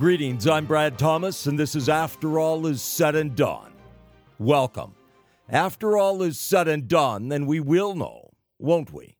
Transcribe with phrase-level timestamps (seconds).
[0.00, 3.70] Greetings, I'm Brad Thomas, and this is After All Is Said and Done.
[4.38, 4.94] Welcome.
[5.46, 9.18] After all is said and done, then we will know, won't we?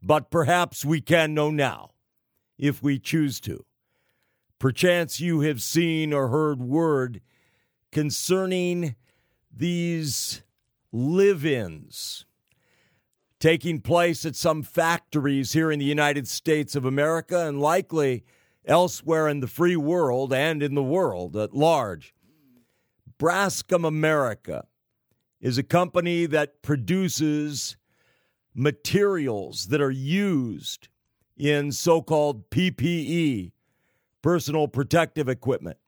[0.00, 1.90] But perhaps we can know now,
[2.56, 3.64] if we choose to.
[4.60, 7.22] Perchance you have seen or heard word
[7.90, 8.94] concerning
[9.52, 10.44] these
[10.92, 12.24] live ins
[13.40, 18.22] taking place at some factories here in the United States of America and likely
[18.64, 22.14] elsewhere in the free world and in the world at large.
[23.18, 24.66] Braskem America
[25.40, 27.76] is a company that produces
[28.54, 30.88] materials that are used
[31.36, 33.52] in so called PPE,
[34.22, 35.78] personal protective equipment,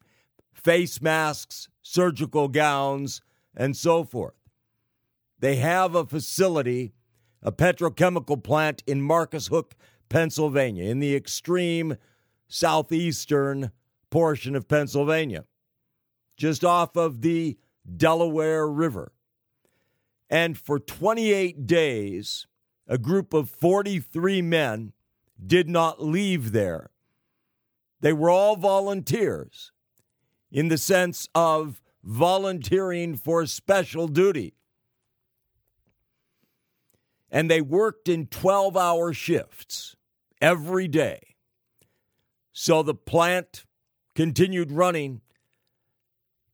[0.53, 3.21] face masks, surgical gowns,
[3.55, 4.35] and so forth.
[5.39, 6.95] They have a facility,
[7.43, 9.75] a petrochemical plant in Marcus Hook,
[10.09, 11.97] Pennsylvania, in the extreme
[12.53, 13.71] southeastern
[14.11, 15.45] portion of Pennsylvania,
[16.37, 17.57] just off of the
[17.97, 19.13] Delaware River.
[20.29, 22.47] And for 28 days,
[22.87, 24.93] a group of 43 men
[25.45, 26.91] did not leave there.
[28.01, 29.73] They were all volunteers
[30.51, 34.55] in the sense of volunteering for special duty.
[37.31, 39.97] And they worked in 12 hour shifts
[40.41, 41.32] every day.
[42.53, 43.65] So the plant
[44.15, 45.23] continued running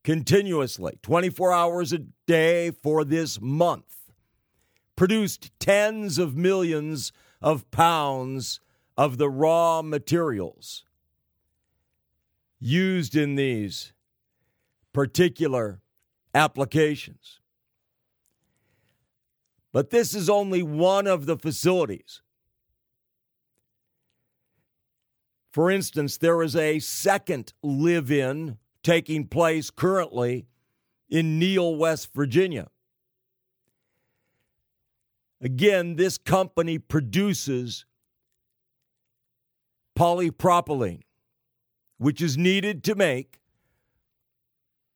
[0.05, 4.13] continuously, 24 hours a day for this month,
[4.97, 7.13] produced tens of millions
[7.43, 8.61] of pounds
[8.97, 10.85] of the raw materials
[12.61, 13.93] used in these
[14.93, 15.81] particular
[16.35, 17.41] applications.
[19.73, 22.23] But this is only one of the facilities.
[25.51, 30.47] For instance, there is a second live in taking place currently
[31.09, 32.69] in Neal, West Virginia.
[35.41, 37.87] Again, this company produces
[39.97, 41.03] polypropylene,
[41.97, 43.41] which is needed to make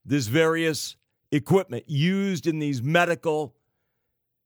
[0.04, 0.96] this various
[1.30, 3.54] equipment used in these medical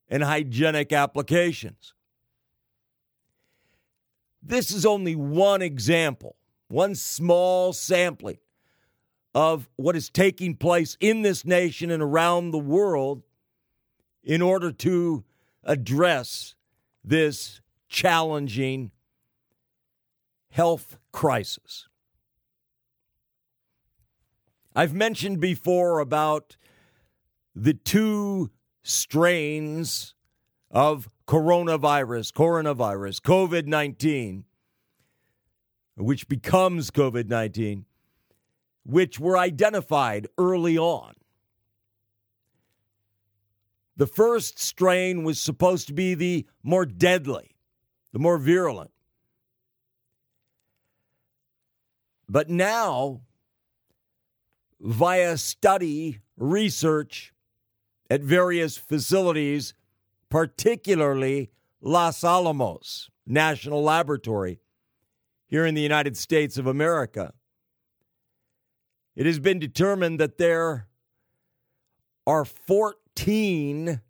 [0.08, 1.94] and hygienic applications.
[4.48, 6.36] This is only one example,
[6.68, 8.38] one small sampling
[9.34, 13.24] of what is taking place in this nation and around the world
[14.22, 15.24] in order to
[15.64, 16.54] address
[17.04, 18.92] this challenging
[20.50, 21.88] health crisis.
[24.76, 26.56] I've mentioned before about
[27.52, 28.50] the two
[28.84, 30.14] strains
[30.70, 34.44] of coronavirus, coronavirus, COVID 19,
[35.96, 37.86] which becomes COVID 19
[38.86, 41.14] which were identified early on.
[43.96, 47.56] The first strain was supposed to be the more deadly,
[48.12, 48.92] the more virulent.
[52.28, 53.22] But now,
[54.80, 57.32] via study, research
[58.08, 59.74] at various facilities,
[60.30, 61.50] particularly
[61.80, 64.60] Los Alamos National Laboratory
[65.46, 67.32] here in the United States of America,
[69.14, 70.88] it has been determined that there
[72.26, 74.00] are 14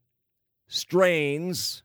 [0.66, 1.82] strains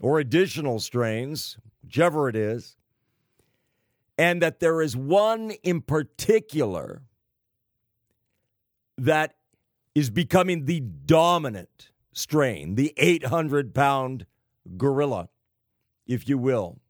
[0.00, 2.76] or additional strains, whichever it is,
[4.16, 7.02] and that there is one in particular
[8.96, 9.34] that
[9.94, 14.26] is becoming the dominant strain, the 800 pound
[14.76, 15.28] gorilla,
[16.06, 16.80] if you will.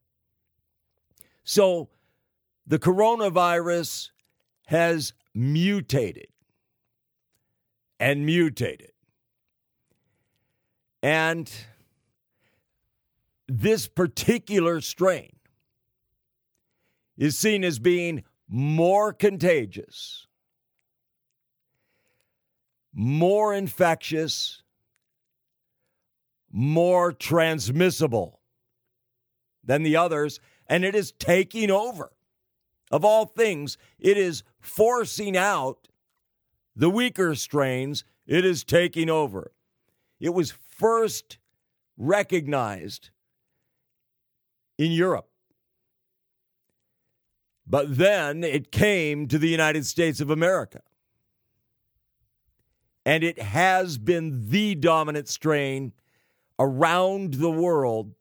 [1.45, 1.91] So
[2.67, 4.11] the coronavirus
[4.67, 6.29] has mutated
[8.01, 8.93] and mutated.
[11.03, 11.51] And
[13.47, 15.37] this particular strain
[17.17, 20.27] is seen as being more contagious,
[22.93, 24.63] more infectious,
[26.51, 28.41] more transmissible
[29.65, 32.11] than the others, and it is taking over
[32.91, 35.89] of all things, it is forcing out
[36.75, 39.53] the weaker strains, it is taking over.
[40.21, 41.39] It was first
[41.97, 43.11] recognized
[44.79, 45.29] in Europe.
[47.67, 50.81] But then it came to the United States of America.
[53.05, 55.93] And it has been the dominant strain
[56.59, 58.15] around the world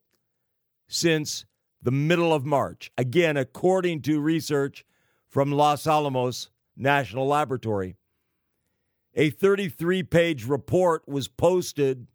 [0.88, 1.46] since
[1.82, 2.92] the middle of March.
[2.98, 4.86] Again, according to research
[5.28, 7.96] from Los Alamos National Laboratory.
[9.16, 12.08] A 33 page report was posted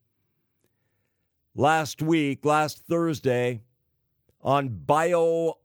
[1.54, 3.60] last week, last Thursday,
[4.40, 5.56] on BioRxiv,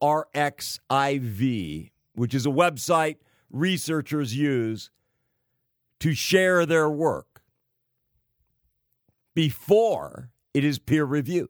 [2.16, 3.18] which is a website
[3.52, 4.90] researchers use
[6.00, 7.42] to share their work
[9.34, 11.50] before it is peer reviewed.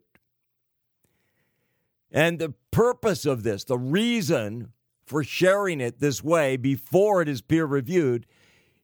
[2.12, 4.72] And the purpose of this, the reason
[5.06, 8.26] for sharing it this way before it is peer reviewed,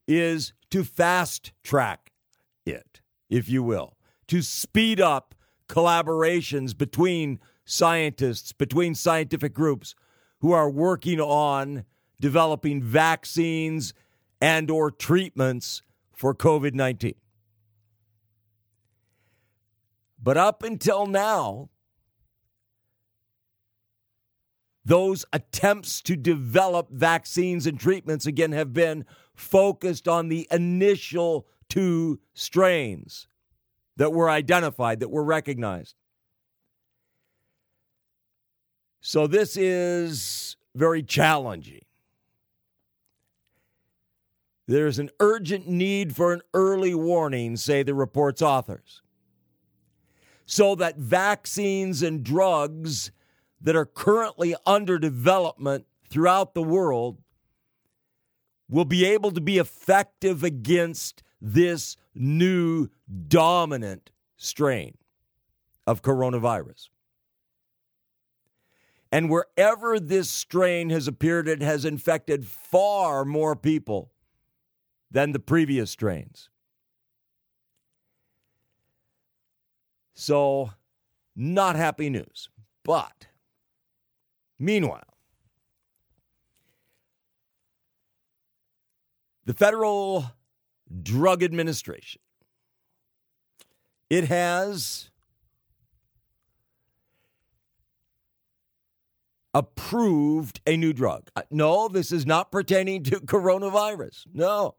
[0.07, 2.11] is to fast track
[2.65, 5.35] it, if you will, to speed up
[5.67, 9.95] collaborations between scientists, between scientific groups
[10.39, 11.85] who are working on
[12.19, 13.93] developing vaccines
[14.41, 15.81] and or treatments
[16.13, 17.15] for COVID-19.
[20.23, 21.69] But up until now,
[24.85, 29.05] those attempts to develop vaccines and treatments again have been
[29.35, 33.27] focused on the initial two strains
[33.97, 35.95] that were identified, that were recognized.
[39.01, 41.83] So this is very challenging.
[44.67, 49.01] There's an urgent need for an early warning, say the report's authors,
[50.45, 53.11] so that vaccines and drugs
[53.61, 57.17] that are currently under development throughout the world
[58.69, 62.89] will be able to be effective against this new
[63.27, 64.97] dominant strain
[65.85, 66.89] of coronavirus.
[69.11, 74.11] And wherever this strain has appeared, it has infected far more people
[75.11, 76.49] than the previous strains.
[80.13, 80.71] So,
[81.35, 82.49] not happy news.
[82.83, 83.27] But
[84.63, 85.03] Meanwhile,
[89.43, 90.31] the Federal
[91.01, 92.21] Drug Administration
[94.09, 95.09] it has
[99.53, 101.29] approved a new drug.
[101.35, 104.27] Uh, no, this is not pertaining to coronavirus.
[104.33, 104.75] No.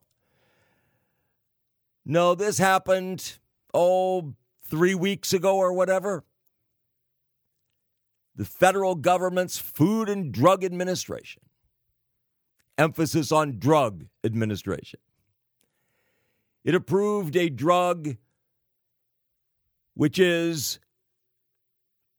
[2.06, 3.38] No, this happened,
[3.74, 4.34] oh,
[4.66, 6.24] three weeks ago or whatever
[8.36, 11.42] the federal government's Food and Drug Administration.
[12.76, 14.98] Emphasis on drug administration.
[16.64, 18.16] It approved a drug
[19.94, 20.80] which is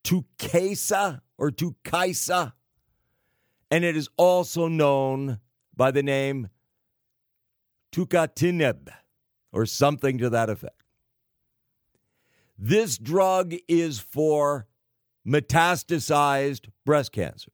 [0.05, 2.53] Tukesa or Tukaisa,
[3.69, 5.39] and it is also known
[5.75, 6.47] by the name
[7.91, 8.87] Tucatinib
[9.51, 10.84] or something to that effect.
[12.57, 14.67] This drug is for
[15.27, 17.51] metastasized breast cancer.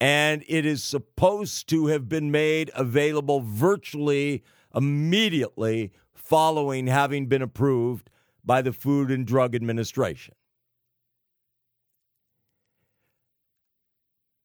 [0.00, 4.42] And it is supposed to have been made available virtually
[4.74, 8.08] immediately following having been approved
[8.44, 10.34] by the Food and Drug Administration.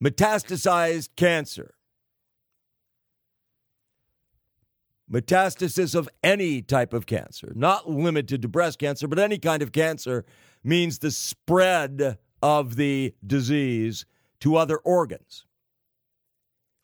[0.03, 1.75] Metastasized cancer
[5.11, 9.71] Metastasis of any type of cancer, not limited to breast cancer, but any kind of
[9.71, 10.25] cancer,
[10.63, 14.05] means the spread of the disease
[14.39, 15.45] to other organs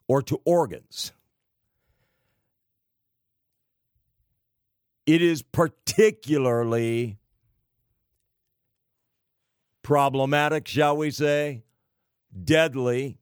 [0.08, 1.14] or to organs.
[5.08, 7.18] It is particularly
[9.82, 11.64] problematic, shall we say,
[12.44, 13.18] deadly.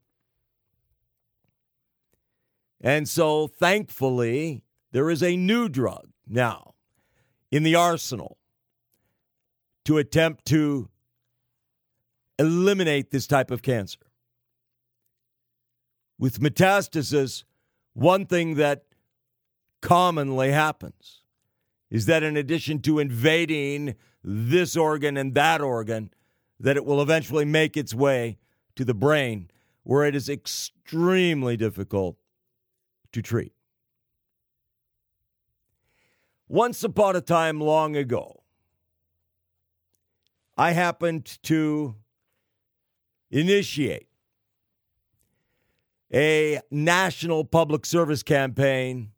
[2.81, 6.73] And so, thankfully, there is a new drug now
[7.51, 8.37] in the arsenal
[9.85, 10.89] to attempt to
[12.37, 13.99] eliminate this type of cancer.
[16.17, 17.43] With metastasis,
[17.93, 18.85] one thing that
[19.81, 21.21] commonly happens
[21.89, 26.11] is that in addition to invading this organ and that organ,
[26.59, 28.37] that it will eventually make its way
[28.75, 29.49] to the brain,
[29.83, 32.17] where it is extremely difficult
[33.11, 33.53] to treat.
[36.49, 38.41] Once upon a time, long ago,
[40.57, 41.93] I happened to
[43.29, 44.07] initiate
[46.11, 49.11] a national public service campaign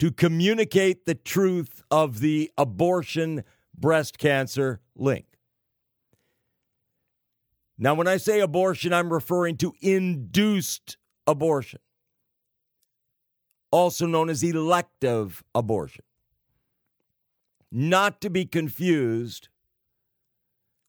[0.00, 3.44] to communicate the truth of the abortion
[3.78, 5.26] breast cancer link.
[7.78, 10.96] Now, when I say abortion, I'm referring to induced
[11.28, 11.78] abortion
[13.72, 16.04] also known as elective abortion.
[17.72, 19.48] Not to be confused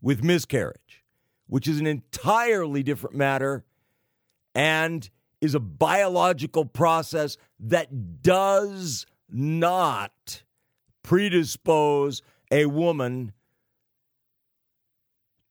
[0.02, 1.04] with miscarriage,
[1.48, 3.64] which is an entirely different matter
[4.54, 5.10] and
[5.42, 10.44] is a biological process that does not
[11.04, 12.22] predispose
[12.52, 13.34] a woman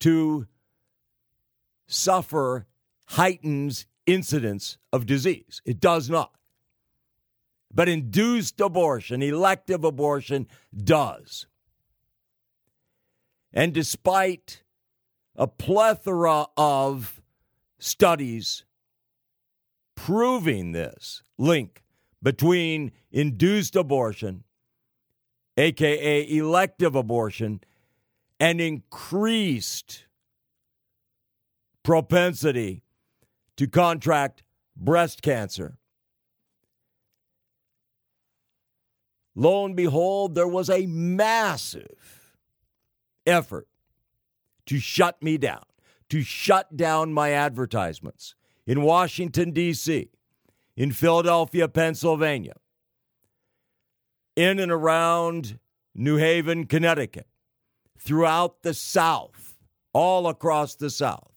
[0.00, 0.46] to
[1.86, 2.66] suffer
[3.06, 5.60] heightened incidence of disease.
[5.64, 6.32] It does not.
[7.74, 11.46] But induced abortion, elective abortion, does.
[13.52, 14.62] And despite
[15.36, 17.20] a plethora of
[17.78, 18.64] studies
[19.94, 21.82] proving this link
[22.22, 24.44] between induced abortion,
[25.56, 27.60] aka elective abortion,
[28.38, 30.06] and increased
[31.82, 32.82] propensity
[33.56, 34.42] to contract
[34.76, 35.78] breast cancer.
[39.34, 42.34] Lo and behold, there was a massive
[43.26, 43.68] effort
[44.66, 45.64] to shut me down,
[46.08, 48.34] to shut down my advertisements
[48.66, 50.10] in Washington, D.C.,
[50.76, 52.54] in Philadelphia, Pennsylvania,
[54.36, 55.58] in and around
[55.94, 57.26] New Haven, Connecticut,
[57.98, 59.56] throughout the South,
[59.92, 61.32] all across the South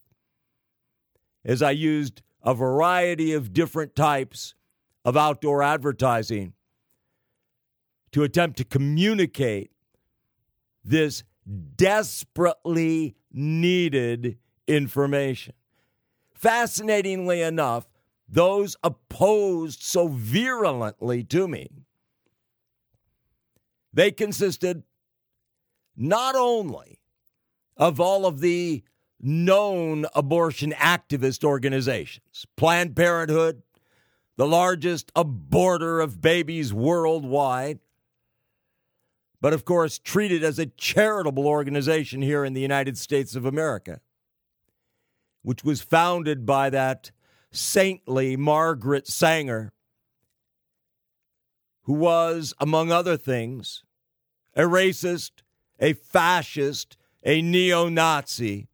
[1.45, 4.55] as I used a variety of different types
[5.05, 6.53] of outdoor advertising
[8.15, 9.71] to attempt to communicate
[10.85, 11.25] this
[11.75, 14.37] desperately needed
[14.69, 15.53] information.
[16.33, 17.89] Fascinatingly enough,
[18.29, 21.67] those opposed so virulently to me,
[23.91, 24.83] they consisted
[25.97, 27.01] not only
[27.75, 28.81] of all of the
[29.19, 33.61] known abortion activist organizations Planned Parenthood,
[34.37, 37.79] the largest aborter of babies worldwide,
[39.45, 44.01] but of course treated as a charitable organization here in the United States of America,
[45.43, 47.11] which was founded by that
[47.51, 49.71] saintly Margaret Sanger,
[51.83, 53.83] who was, among other things,
[54.55, 55.43] a racist,
[55.79, 58.67] a fascist, a neo Nazi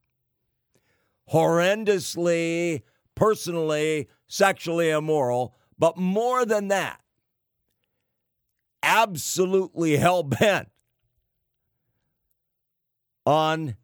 [1.33, 7.01] horrendously, personally, sexually immoral, but more than that,
[8.83, 10.69] absolutely hell bent
[13.25, 13.75] on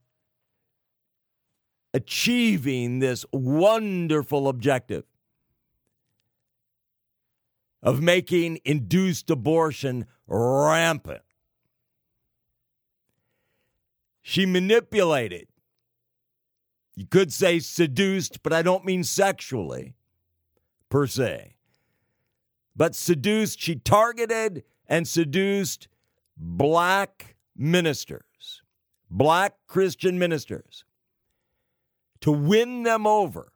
[1.93, 5.03] achieving this wonderful objective
[7.81, 11.21] of making induced abortion rampant.
[14.21, 15.47] She manipulated
[16.97, 19.93] you could say seduced, but I don't mean sexually
[20.89, 21.55] per se.
[22.75, 25.87] But seduced, she targeted and seduced
[26.37, 28.61] black ministers,
[29.09, 30.85] black Christian ministers,
[32.21, 33.51] to win them over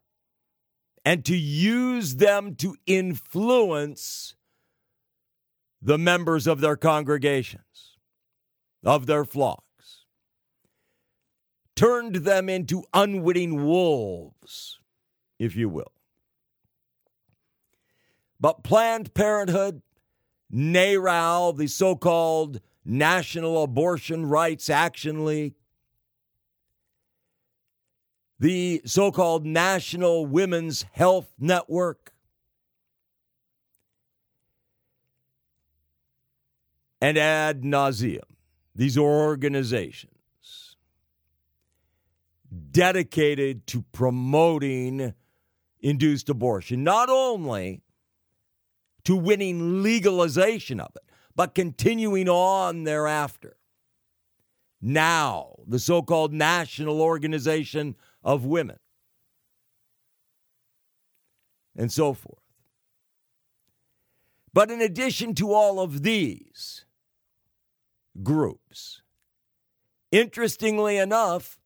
[1.04, 4.36] and to use them to influence
[5.82, 7.98] the members of their congregations,
[8.84, 10.06] of their flocks,
[11.76, 14.80] turned them into unwitting wolves,
[15.40, 15.92] if you will.
[18.40, 19.82] But Planned Parenthood,
[20.54, 25.56] NARAL, the so called National Abortion Rights Action League,
[28.40, 32.14] the so called National Women's Health Network,
[37.00, 38.20] and ad nauseum,
[38.76, 40.76] these organizations
[42.72, 45.14] dedicated to promoting
[45.80, 47.82] induced abortion, not only
[49.04, 51.04] to winning legalization of it,
[51.36, 53.58] but continuing on thereafter.
[54.82, 58.80] Now, the so called National Organization of Women,
[61.76, 62.40] and so forth.
[64.54, 66.86] But in addition to all of these
[68.22, 69.02] groups,
[70.12, 71.58] interestingly enough,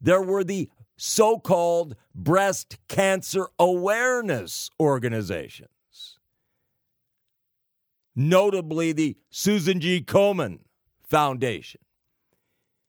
[0.00, 6.18] there were the so called breast cancer awareness organizations,
[8.14, 10.00] notably the Susan G.
[10.00, 10.60] Komen
[11.02, 11.80] Foundation,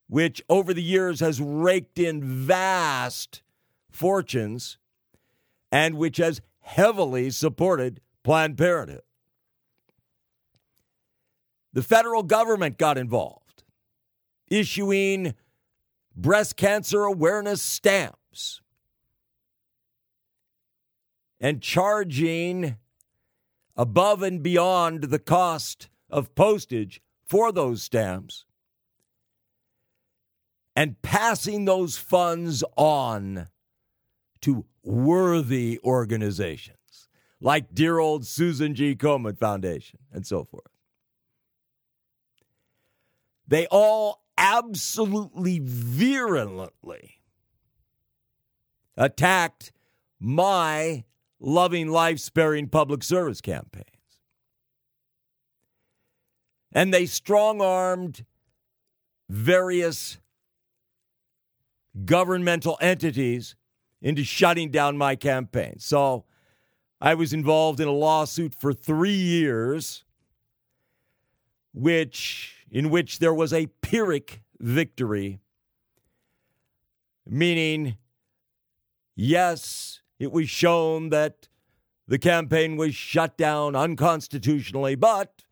[0.07, 3.41] which over the years has raked in vast
[3.89, 4.77] fortunes
[5.71, 9.01] and which has heavily supported Planned Parenthood.
[11.73, 13.63] The federal government got involved,
[14.47, 15.33] issuing
[16.15, 18.61] breast cancer awareness stamps
[21.39, 22.77] and charging
[23.75, 28.45] above and beyond the cost of postage for those stamps
[30.75, 33.47] and passing those funds on
[34.41, 36.77] to worthy organizations
[37.43, 38.95] like dear old Susan G.
[38.95, 40.63] Komen Foundation and so forth.
[43.47, 47.21] They all absolutely virulently
[48.97, 49.71] attacked
[50.19, 51.03] my
[51.39, 53.87] loving life sparing public service campaigns.
[56.71, 58.25] And they strong armed
[59.29, 60.17] various
[62.05, 63.55] governmental entities
[64.01, 65.79] into shutting down my campaign.
[65.79, 66.25] So
[66.99, 70.03] I was involved in a lawsuit for three years,
[71.73, 75.39] which in which there was a Pyrrhic victory,
[77.25, 77.97] meaning,
[79.15, 81.47] yes, it was shown that
[82.07, 85.43] the campaign was shut down unconstitutionally, but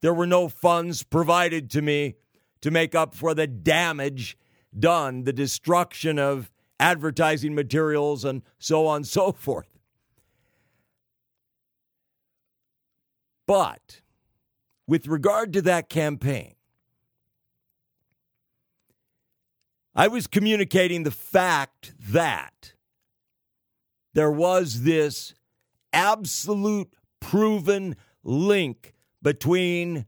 [0.00, 2.14] there were no funds provided to me
[2.62, 4.38] to make up for the damage
[4.76, 6.50] done, the destruction of
[6.80, 9.68] advertising materials, and so on and so forth.
[13.46, 14.00] But
[14.86, 16.54] with regard to that campaign,
[19.94, 22.72] I was communicating the fact that
[24.14, 25.34] there was this
[25.92, 30.06] absolute proven link between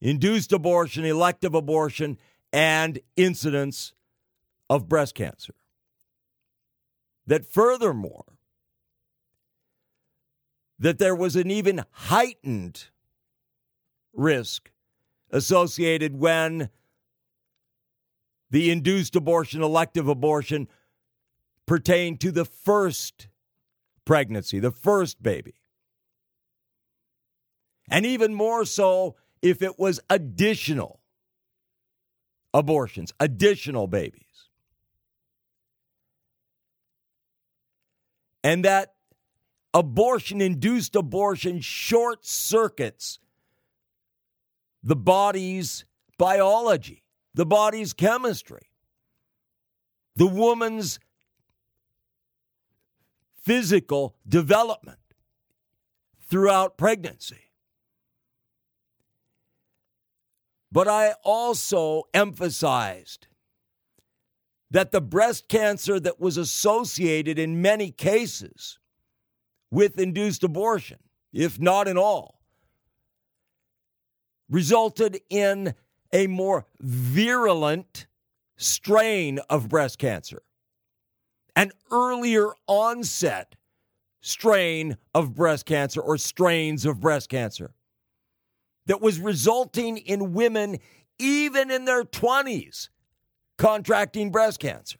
[0.00, 2.18] induced abortion, elective abortion,
[2.52, 3.92] and incidence
[4.68, 5.54] of breast cancer.
[7.26, 8.24] That furthermore,
[10.78, 12.88] that there was an even heightened
[14.12, 14.70] risk
[15.30, 16.68] associated when
[18.52, 20.68] the induced abortion, elective abortion
[21.66, 23.28] pertained to the first
[24.04, 25.54] pregnancy, the first baby.
[27.90, 31.00] And even more so if it was additional
[32.52, 34.22] abortions, additional babies.
[38.44, 38.94] And that
[39.72, 43.18] abortion induced abortion short circuits
[44.82, 45.86] the body's
[46.18, 47.01] biology,
[47.34, 48.68] the body's chemistry,
[50.16, 50.98] the woman's
[53.42, 54.98] physical development
[56.28, 57.50] throughout pregnancy.
[60.70, 63.26] But I also emphasized
[64.70, 68.78] that the breast cancer that was associated in many cases
[69.70, 70.98] with induced abortion,
[71.30, 72.40] if not in all,
[74.48, 75.74] resulted in
[76.12, 78.06] a more virulent
[78.56, 80.42] strain of breast cancer,
[81.56, 83.56] an earlier onset
[84.20, 87.74] strain of breast cancer or strains of breast cancer
[88.86, 90.78] that was resulting in women,
[91.18, 92.88] even in their 20s,
[93.58, 94.98] contracting breast cancer.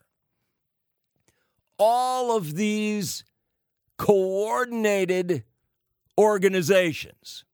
[1.78, 3.24] All of these
[3.98, 5.44] coordinated
[6.18, 7.44] organizations,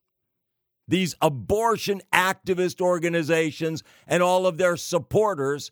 [0.88, 5.70] these abortion activist organizations, and all of their supporters,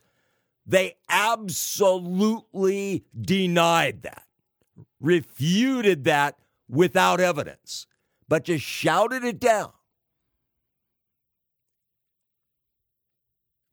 [0.66, 4.24] they absolutely denied that,
[5.00, 7.87] refuted that without evidence,
[8.29, 9.72] but just shouted it down.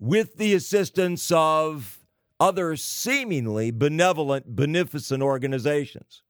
[0.03, 1.97] with the assistance of
[2.37, 6.23] other seemingly benevolent, beneficent organizations.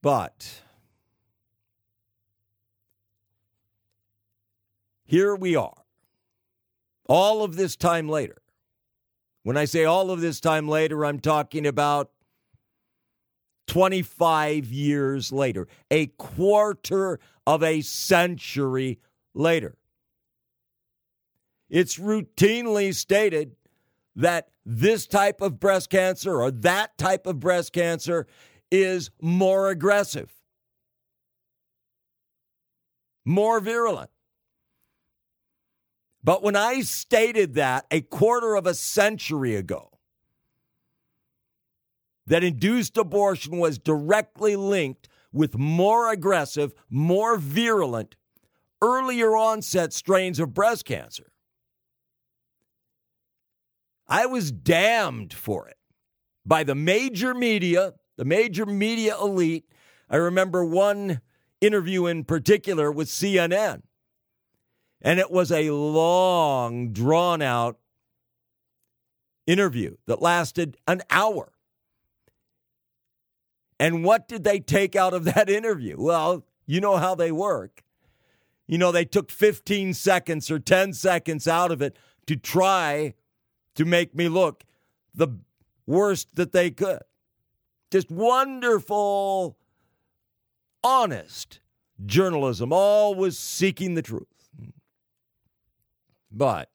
[0.00, 0.62] But
[5.04, 5.84] here we are,
[7.06, 8.40] all of this time later.
[9.42, 12.10] When I say all of this time later, I'm talking about
[13.66, 18.98] 25 years later, a quarter of a century
[19.34, 19.76] later.
[21.68, 23.56] It's routinely stated
[24.16, 28.26] that this type of breast cancer or that type of breast cancer
[28.70, 30.32] is more aggressive,
[33.24, 34.10] more virulent.
[36.24, 39.90] But when I stated that a quarter of a century ago,
[42.26, 48.16] that induced abortion was directly linked with more aggressive, more virulent
[48.80, 51.32] earlier onset strains of breast cancer.
[54.08, 55.76] I was damned for it
[56.46, 59.64] by the major media, the major media elite.
[60.08, 61.20] I remember one
[61.60, 63.82] interview in particular with CNN,
[65.04, 67.78] and it was a long, drawn out
[69.46, 71.52] interview that lasted an hour.
[73.78, 75.96] And what did they take out of that interview?
[75.98, 77.84] Well, you know how they work.
[78.66, 83.12] you know, they took 15 seconds or 10 seconds out of it to try
[83.74, 84.64] to make me look
[85.14, 85.28] the
[85.86, 87.02] worst that they could.
[87.90, 89.58] Just wonderful,
[90.82, 91.60] honest
[92.06, 94.33] journalism, always seeking the truth.
[96.36, 96.68] But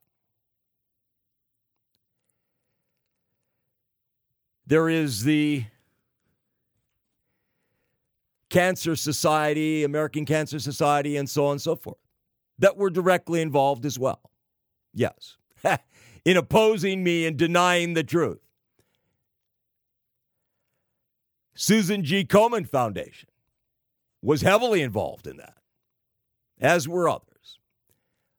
[4.66, 5.64] there is the
[8.48, 11.98] Cancer Society, American Cancer Society, and so on and so forth,
[12.58, 14.30] that were directly involved as well.
[14.94, 15.36] Yes,
[16.24, 18.40] in opposing me and denying the truth.
[21.54, 22.24] Susan G.
[22.24, 23.28] Komen Foundation
[24.22, 25.58] was heavily involved in that,
[26.58, 27.29] as were others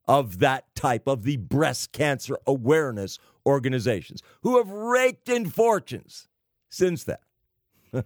[0.08, 6.28] of that type of the breast cancer awareness organizations who have raked in fortunes
[6.70, 7.18] since then.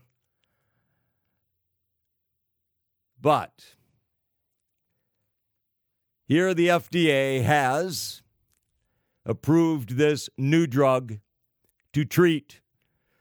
[3.21, 3.75] but
[6.25, 8.21] here the FDA has
[9.25, 11.19] approved this new drug
[11.93, 12.61] to treat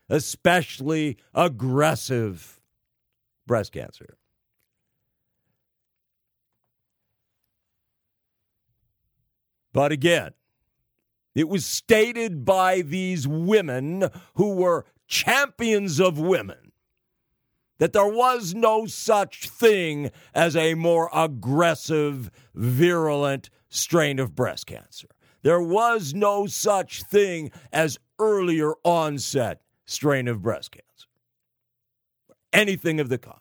[0.08, 2.60] especially aggressive
[3.46, 4.16] breast cancer.
[9.74, 10.30] But again,
[11.34, 16.72] it was stated by these women who were champions of women
[17.78, 25.08] that there was no such thing as a more aggressive, virulent strain of breast cancer.
[25.42, 31.08] There was no such thing as earlier onset strain of breast cancer.
[32.52, 33.40] Anything of the kind.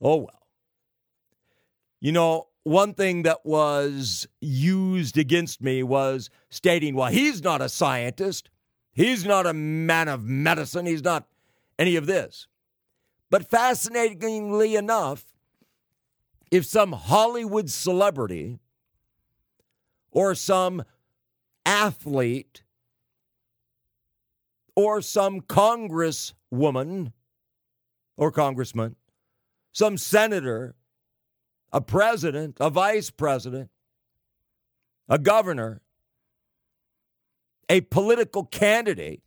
[0.00, 0.41] Oh well.
[2.02, 7.68] You know, one thing that was used against me was stating, well, he's not a
[7.68, 8.50] scientist.
[8.92, 10.84] He's not a man of medicine.
[10.84, 11.28] He's not
[11.78, 12.48] any of this.
[13.30, 15.24] But fascinatingly enough,
[16.50, 18.58] if some Hollywood celebrity
[20.10, 20.82] or some
[21.64, 22.64] athlete
[24.74, 27.12] or some congresswoman
[28.16, 28.96] or congressman,
[29.70, 30.74] some senator,
[31.72, 33.70] a president, a vice president,
[35.08, 35.80] a governor,
[37.68, 39.22] a political candidate,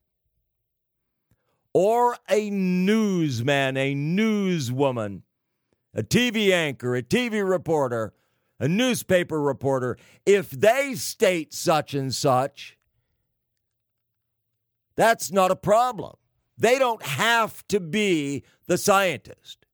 [1.73, 5.21] or a newsman, a newswoman,
[5.93, 8.13] a TV anchor, a TV reporter,
[8.60, 12.77] a newspaper reporter, if they state such and such,
[14.95, 16.15] that's not a problem.
[16.58, 19.64] They don't have to be the scientist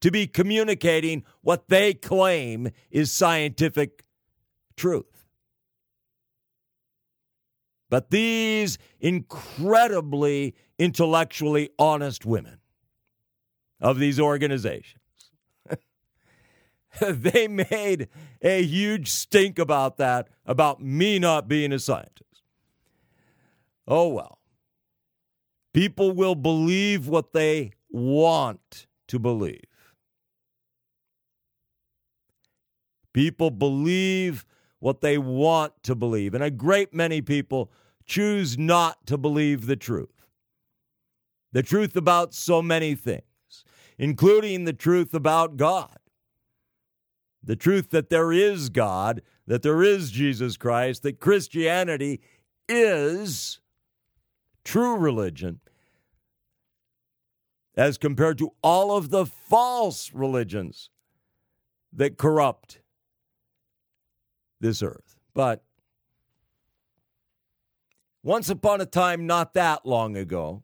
[0.00, 4.04] to be communicating what they claim is scientific
[4.76, 5.26] truth.
[7.90, 12.58] But these incredibly intellectually honest women
[13.80, 15.02] of these organizations,
[17.00, 18.08] they made
[18.40, 22.42] a huge stink about that, about me not being a scientist.
[23.86, 24.38] Oh well.
[25.72, 29.69] People will believe what they want to believe.
[33.12, 34.46] People believe
[34.78, 37.70] what they want to believe, and a great many people
[38.06, 40.26] choose not to believe the truth.
[41.52, 43.64] The truth about so many things,
[43.98, 45.96] including the truth about God.
[47.42, 52.20] The truth that there is God, that there is Jesus Christ, that Christianity
[52.68, 53.60] is
[54.64, 55.60] true religion
[57.76, 60.90] as compared to all of the false religions
[61.92, 62.80] that corrupt
[64.60, 65.16] this earth.
[65.34, 65.62] But
[68.22, 70.62] once upon a time, not that long ago,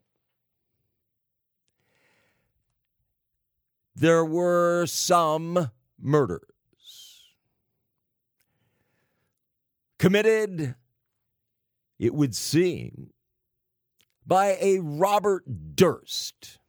[3.95, 6.43] there were some murders
[9.97, 10.75] committed,
[11.97, 13.09] it would seem,
[14.25, 16.59] by a Robert Durst,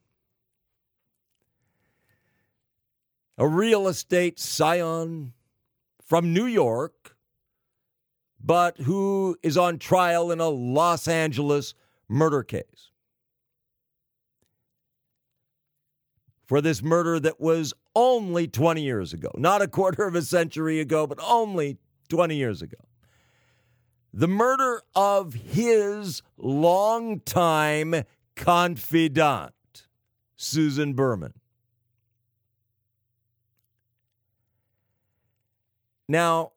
[3.36, 5.34] a real estate scion
[6.02, 7.16] from New York
[8.40, 11.74] but who is on trial in a Los Angeles
[12.08, 12.90] murder case.
[16.46, 20.80] For this murder that was only 20 years ago, not a quarter of a century
[20.80, 21.76] ago, but only
[22.08, 22.78] 20 years ago.
[24.14, 29.52] The murder of his longtime confidant,
[30.36, 31.34] Susan Berman.
[36.08, 36.52] Now,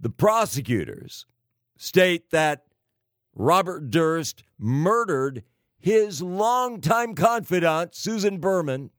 [0.00, 1.26] the prosecutors
[1.76, 2.64] state that
[3.34, 5.44] Robert Durst murdered
[5.78, 8.90] his longtime confidant, Susan Berman,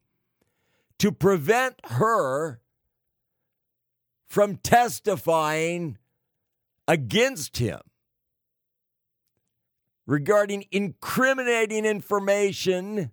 [1.00, 2.62] to prevent her
[4.28, 5.98] from testifying
[6.88, 7.80] against him
[10.08, 13.12] regarding incriminating information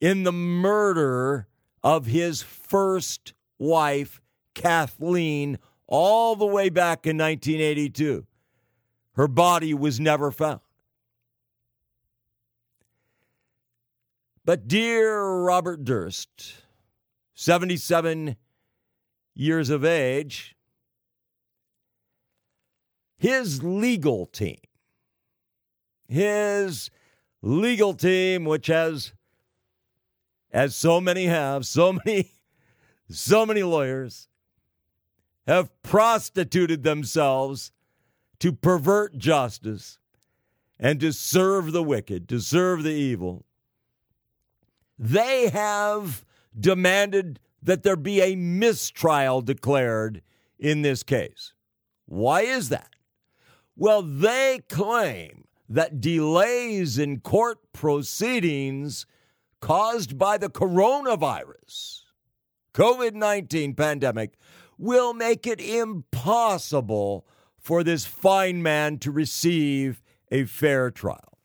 [0.00, 1.48] in the murder
[1.82, 4.20] of his first wife,
[4.54, 8.26] Kathleen, all the way back in 1982.
[9.12, 10.60] Her body was never found.
[14.44, 16.62] But, dear Robert Durst,
[17.34, 18.36] 77
[19.34, 20.54] years of age,
[23.18, 24.60] his legal team,
[26.06, 26.90] his
[27.42, 29.12] legal team, which has,
[30.52, 32.30] as so many have, so many,
[33.10, 34.28] so many lawyers,
[35.46, 37.72] have prostituted themselves
[38.40, 39.98] to pervert justice
[40.78, 43.44] and to serve the wicked, to serve the evil.
[44.98, 46.24] They have
[46.58, 50.22] demanded that there be a mistrial declared
[50.58, 51.52] in this case.
[52.06, 52.90] Why is that?
[53.76, 59.06] Well, they claim that delays in court proceedings
[59.60, 62.02] caused by the coronavirus,
[62.72, 64.34] COVID 19 pandemic,
[64.78, 67.26] will make it impossible
[67.58, 71.38] for this fine man to receive a fair trial.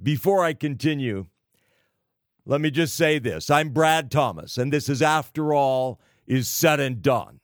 [0.00, 1.26] Before I continue,
[2.46, 3.50] let me just say this.
[3.50, 7.40] I'm Brad Thomas, and this is After All is Said and Done.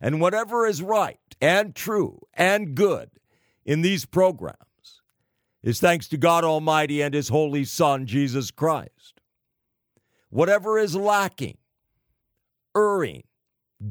[0.00, 3.10] And whatever is right and true and good
[3.64, 5.00] in these programs
[5.62, 9.13] is thanks to God Almighty and His Holy Son, Jesus Christ.
[10.34, 11.58] Whatever is lacking,
[12.76, 13.22] erring,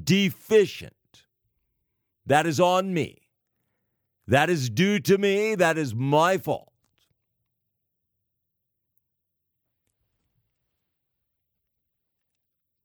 [0.03, 1.23] deficient,
[2.25, 3.29] that is on me.
[4.27, 5.55] That is due to me.
[5.55, 6.73] That is my fault.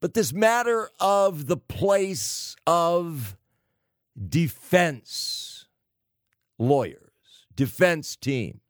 [0.01, 3.37] But this matter of the place of
[4.29, 5.67] defense
[6.61, 8.61] lawyers, defense teams.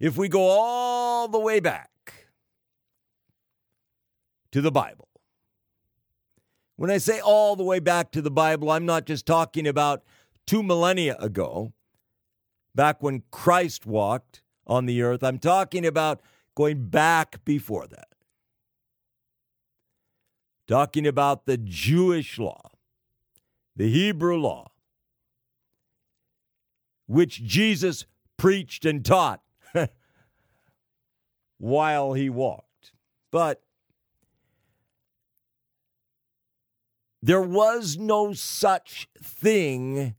[0.00, 1.90] If we go all the way back
[4.54, 5.08] to the Bible,
[6.76, 10.04] when I say all the way back to the Bible, I'm not just talking about
[10.46, 11.72] two millennia ago,
[12.72, 15.24] back when Christ walked on the earth.
[15.24, 16.20] I'm talking about
[16.54, 18.06] going back before that
[20.68, 22.70] talking about the Jewish law,
[23.74, 24.70] the Hebrew law,
[27.06, 29.42] which Jesus preached and taught
[31.58, 32.92] while he walked.
[33.32, 33.63] But
[37.24, 40.14] there was no such thing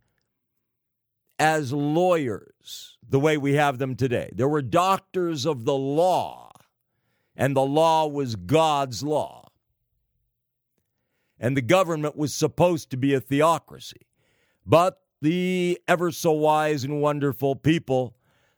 [1.37, 4.31] as lawyers the way we have them today.
[4.33, 6.51] There were doctors of the law,
[7.35, 9.45] and the law was God's law
[11.39, 14.07] and the government was supposed to be a theocracy.
[14.65, 18.15] But the ever so wise and wonderful people,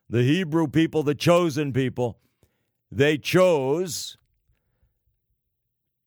[0.10, 2.20] the Hebrew people, the chosen people,
[2.92, 4.18] they chose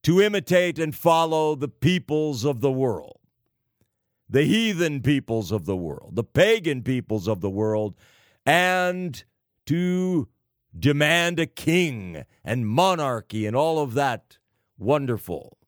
[0.02, 3.18] to imitate and follow the peoples of the world,
[4.28, 7.94] the heathen peoples of the world, the pagan peoples of the world,
[8.46, 9.24] and
[9.66, 10.28] to
[10.78, 14.38] demand a king and monarchy and all of that
[14.78, 15.58] wonderful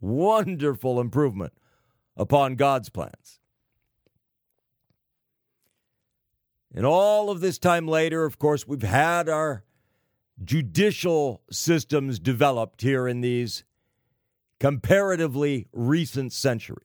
[0.00, 1.52] wonderful improvement
[2.16, 3.40] upon God's plans.
[6.74, 9.64] And all of this time later, of course, we've had our
[10.44, 13.64] judicial systems developed here in these
[14.60, 16.82] comparatively recent centuries.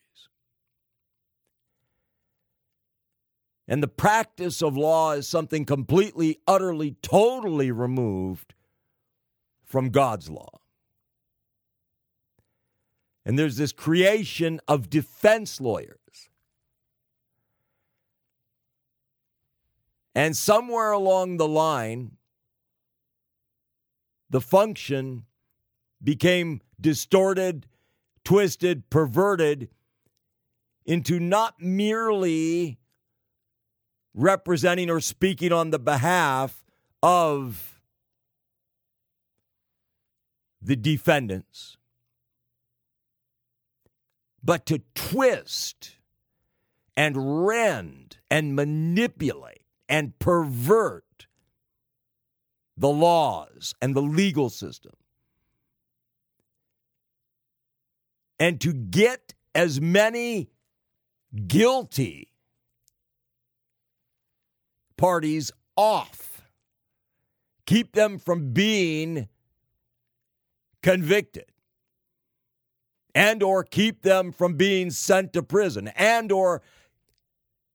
[3.67, 8.53] And the practice of law is something completely, utterly, totally removed
[9.65, 10.59] from God's law.
[13.25, 15.97] And there's this creation of defense lawyers.
[20.13, 22.17] And somewhere along the line,
[24.31, 25.25] the function
[26.01, 27.67] became distorted,
[28.23, 29.69] twisted, perverted
[30.85, 32.79] into not merely
[34.13, 36.63] representing or speaking on the behalf
[37.03, 37.81] of
[40.61, 41.77] the defendants,
[44.41, 45.95] but to twist
[46.95, 51.03] and rend and manipulate and pervert
[52.77, 54.93] the laws and the legal system.
[58.39, 60.49] And to get as many
[61.47, 62.29] guilty
[64.97, 66.41] parties off,
[67.65, 69.27] keep them from being
[70.81, 71.45] convicted
[73.13, 76.61] and or keep them from being sent to prison and or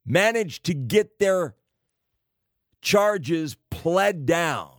[0.04, 1.54] manage to get their
[2.80, 4.75] charges pled down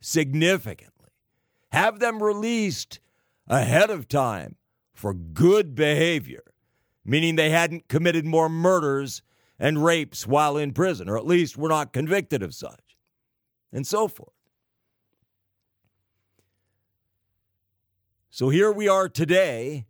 [0.00, 1.10] significantly
[1.70, 3.00] have them released
[3.46, 4.56] ahead of time
[4.94, 6.42] for good behavior
[7.04, 9.22] meaning they hadn't committed more murders
[9.58, 12.96] and rapes while in prison or at least were not convicted of such
[13.72, 14.32] and so forth
[18.38, 19.86] So here we are today,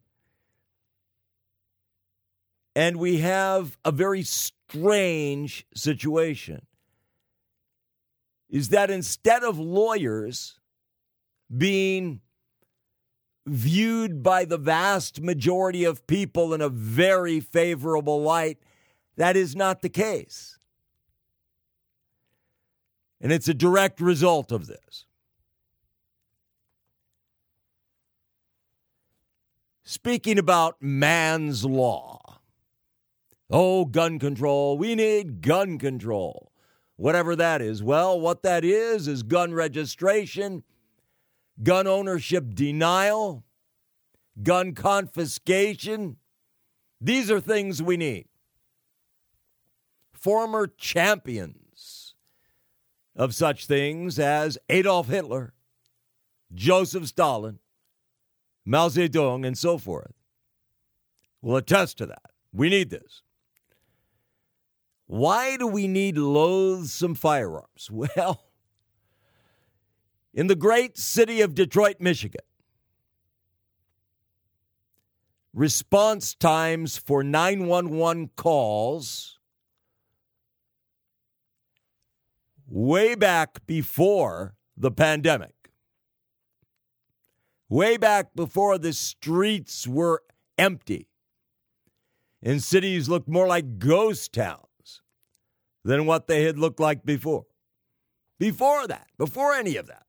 [2.75, 6.64] and we have a very strange situation.
[8.49, 10.59] Is that instead of lawyers
[11.55, 12.21] being
[13.47, 18.59] viewed by the vast majority of people in a very favorable light,
[19.17, 20.59] that is not the case.
[23.21, 25.07] And it's a direct result of this.
[29.83, 32.41] Speaking about man's law.
[33.51, 34.77] Oh, gun control.
[34.77, 36.48] We need gun control.
[36.99, 37.81] Whatever that is.
[37.81, 40.65] Well, what that is is gun registration,
[41.63, 43.45] gun ownership denial,
[44.43, 46.17] gun confiscation.
[47.01, 48.27] These are things we need.
[50.13, 52.17] Former champions
[53.15, 55.55] of such things as Adolf Hitler,
[56.53, 57.61] Joseph Stalin,
[58.65, 60.15] Mao Zedong, and so forth
[61.43, 62.33] will attest to that.
[62.53, 63.23] We need this.
[65.09, 67.90] Why do we need loathsome firearms?
[67.90, 68.44] Well,
[70.35, 72.42] in the great city of Detroit, Michigan,
[75.55, 79.38] response times for 911 calls
[82.68, 85.73] way back before the pandemic
[87.71, 90.23] way back before the streets were
[90.59, 91.09] empty
[92.42, 94.67] and cities looked more like ghost towns
[95.85, 97.47] than what they had looked like before.
[98.38, 100.07] Before that, before any of that,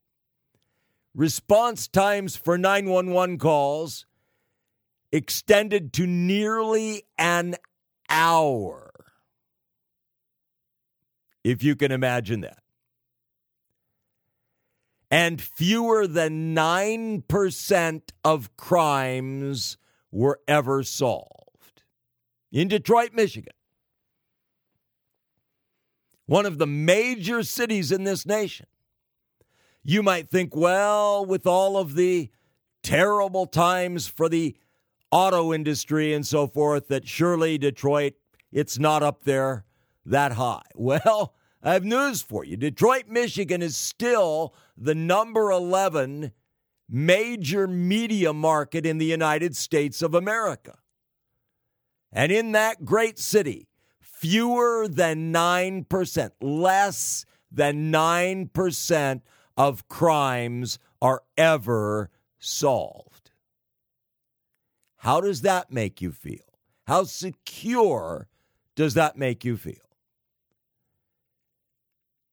[1.15, 4.05] response times for 911 calls
[5.11, 7.55] extended to nearly an
[8.09, 8.91] hour.
[11.43, 12.59] If you can imagine that
[15.11, 19.77] and fewer than 9% of crimes
[20.11, 21.83] were ever solved.
[22.51, 23.53] In Detroit, Michigan,
[26.29, 28.67] one of the major cities in this nation,
[29.83, 32.29] you might think, well, with all of the
[32.83, 34.55] terrible times for the
[35.09, 38.13] auto industry and so forth, that surely Detroit,
[38.51, 39.65] it's not up there
[40.05, 40.61] that high.
[40.75, 42.55] Well, I have news for you.
[42.57, 46.31] Detroit, Michigan is still the number 11
[46.87, 50.77] major media market in the United States of America.
[52.13, 53.67] And in that great city,
[54.19, 59.21] fewer than 9%, less than 9%
[59.55, 63.31] of crimes are ever solved.
[64.97, 66.59] How does that make you feel?
[66.85, 68.27] How secure
[68.75, 69.75] does that make you feel?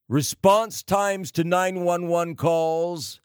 [0.09, 3.21] Response times to 911 calls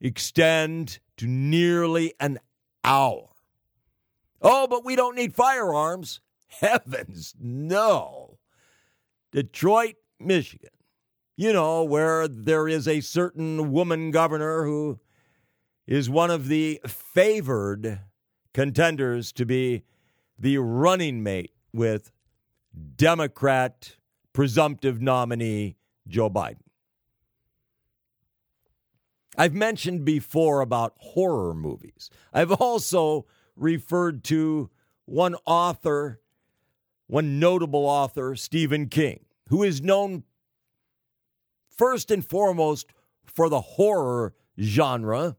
[0.00, 2.38] extend to nearly an
[2.84, 3.30] hour.
[4.40, 6.20] Oh, but we don't need firearms.
[6.60, 8.38] Heavens, no.
[9.32, 10.70] Detroit, Michigan,
[11.36, 15.00] you know, where there is a certain woman governor who
[15.86, 18.00] is one of the favored
[18.54, 19.82] contenders to be
[20.38, 22.12] the running mate with
[22.96, 23.96] Democrat
[24.32, 25.76] presumptive nominee
[26.06, 26.56] Joe Biden.
[29.36, 32.10] I've mentioned before about horror movies.
[32.32, 33.26] I've also
[33.56, 34.70] referred to
[35.06, 36.20] one author,
[37.06, 40.24] one notable author, Stephen King, who is known
[41.68, 42.92] first and foremost
[43.24, 45.36] for the horror genre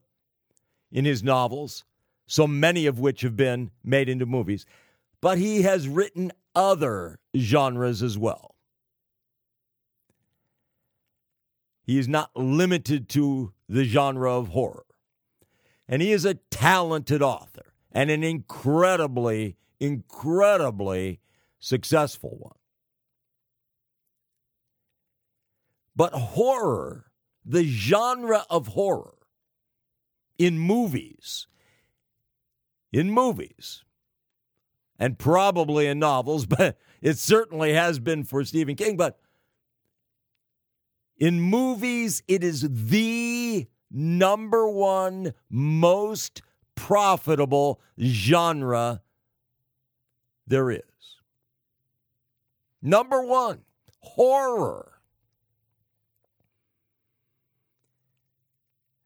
[0.91, 1.84] in his novels,
[2.28, 4.66] so many of which have been made into movies.
[5.22, 8.55] But he has written other genres as well.
[11.86, 14.86] He is not limited to the genre of horror.
[15.88, 21.20] And he is a talented author and an incredibly, incredibly
[21.64, 22.57] successful one.
[25.95, 27.05] But horror,
[27.45, 29.16] the genre of horror
[30.38, 31.47] in movies,
[32.91, 33.86] in movies,
[34.99, 38.97] and probably in novels, but it certainly has been for Stephen King.
[38.97, 39.18] But
[41.18, 46.41] in movies, it is the number one most
[46.76, 49.01] profitable genre
[50.45, 50.82] there is.
[52.86, 53.61] Number one,
[54.01, 54.91] horror.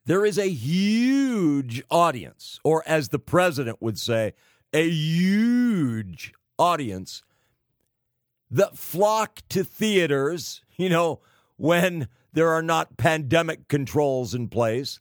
[0.06, 4.34] There is a huge audience, or as the president would say,
[4.74, 7.22] a huge audience
[8.50, 11.20] that flock to theaters, you know,
[11.58, 15.00] when there are not pandemic controls in place,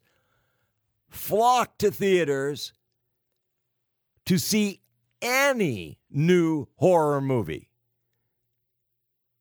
[1.08, 2.74] flock to theaters
[4.26, 4.80] to see
[5.22, 7.70] any new horror movie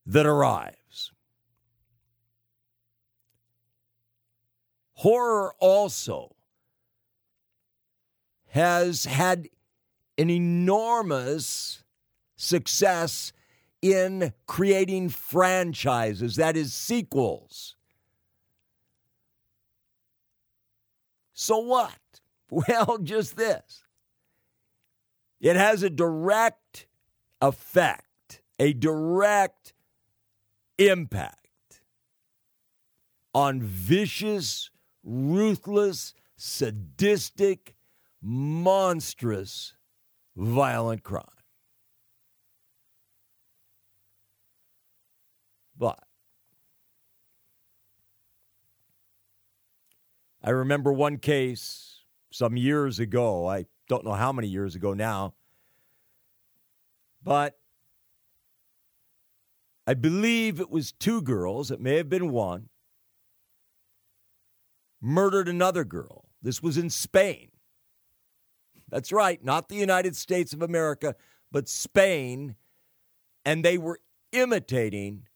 [0.06, 1.12] that arrives.
[4.94, 6.36] Horror also
[8.48, 9.50] has had
[10.18, 11.84] an enormous
[12.38, 13.34] success
[13.82, 17.76] in creating franchises, that is, sequels.
[21.34, 21.92] So what?
[22.52, 23.84] Well, just this
[25.42, 26.88] it has a direct
[27.42, 29.75] effect, a direct
[30.78, 31.82] impact
[33.34, 34.70] on vicious,
[35.04, 37.76] ruthless, sadistic,
[38.22, 39.76] monstrous,
[40.36, 41.26] violent crime.
[45.78, 46.00] But
[50.42, 53.48] I remember one case some years ago.
[53.48, 55.34] I don't know how many years ago now.
[57.24, 57.58] But
[59.88, 62.70] I believe it was two girls, it may have been one,
[65.02, 66.26] murdered another girl.
[66.42, 67.50] This was in Spain.
[68.90, 71.16] That's right, not the United States of America,
[71.52, 72.56] but Spain.
[73.44, 74.00] And they were
[74.32, 75.28] imitating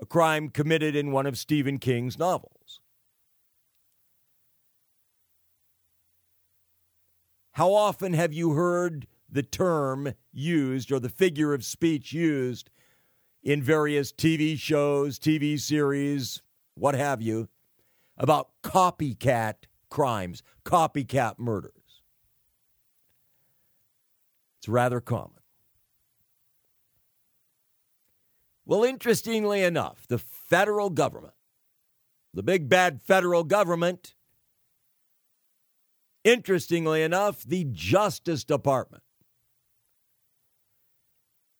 [0.00, 2.80] a crime committed in one of Stephen King's novels.
[7.52, 12.70] How often have you heard the term used or the figure of speech used
[13.48, 16.42] in various TV shows, TV series,
[16.74, 17.48] what have you,
[18.18, 19.54] about copycat
[19.88, 22.02] crimes, copycat murders.
[24.58, 25.40] It's rather common.
[28.66, 31.32] Well, interestingly enough, the federal government,
[32.34, 34.14] the big bad federal government,
[36.22, 39.02] interestingly enough, the Justice Department,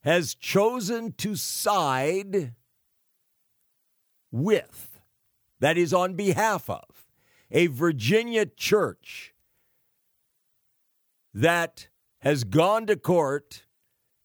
[0.09, 2.55] has chosen to side
[4.33, 4.99] with,
[5.61, 7.05] that is, on behalf of,
[7.51, 9.35] a Virginia church
[11.35, 11.89] that
[12.21, 13.65] has gone to court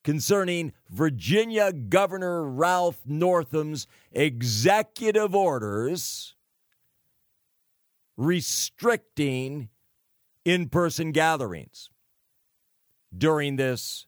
[0.06, 6.36] concerning Virginia Governor Ralph Northam's executive orders
[8.16, 9.68] restricting
[10.46, 11.90] in person gatherings
[13.18, 14.08] during this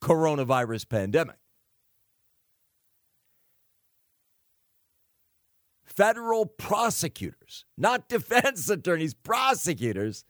[0.00, 1.36] coronavirus pandemic.
[5.84, 10.24] Federal prosecutors, not defense attorneys, prosecutors,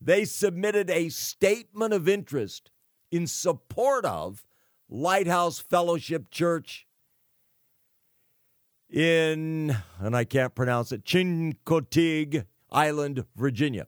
[0.00, 2.70] they submitted a statement of interest
[3.10, 4.44] in support of
[4.88, 6.86] Lighthouse Fellowship Church
[8.90, 13.86] in, and I can't pronounce it, Chincoteague Island, Virginia.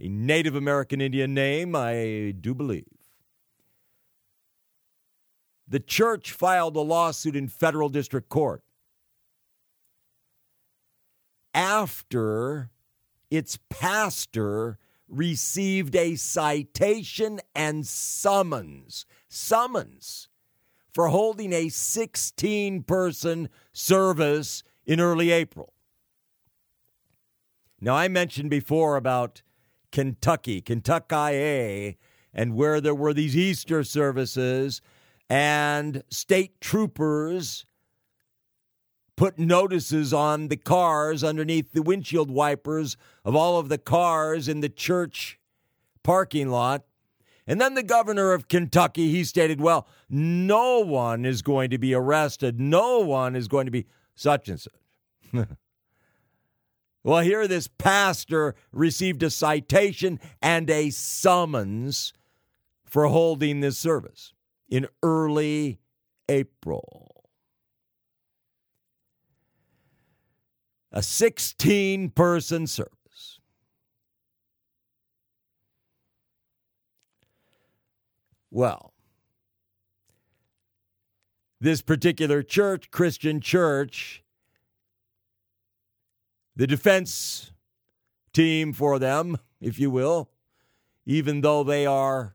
[0.00, 2.86] A Native American Indian name, I do believe.
[5.66, 8.62] The church filed a lawsuit in federal district court
[11.52, 12.70] after
[13.30, 14.78] its pastor
[15.08, 20.28] received a citation and summons, summons
[20.92, 25.72] for holding a 16 person service in early April.
[27.80, 29.42] Now, I mentioned before about
[29.98, 31.98] Kentucky, Kentucky,
[32.32, 34.80] and where there were these Easter services
[35.28, 37.66] and state troopers
[39.16, 44.60] put notices on the cars underneath the windshield wipers of all of the cars in
[44.60, 45.40] the church
[46.04, 46.84] parking lot.
[47.44, 51.92] And then the governor of Kentucky, he stated, well, no one is going to be
[51.92, 52.60] arrested.
[52.60, 55.48] No one is going to be such and such.
[57.08, 62.12] Well, here this pastor received a citation and a summons
[62.84, 64.34] for holding this service
[64.68, 65.80] in early
[66.28, 67.24] April.
[70.92, 73.40] A 16 person service.
[78.50, 78.92] Well,
[81.58, 84.22] this particular church, Christian church,
[86.58, 87.52] the defense
[88.32, 90.28] team for them, if you will,
[91.06, 92.34] even though they are,